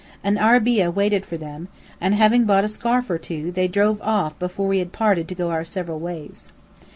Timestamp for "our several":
5.51-5.99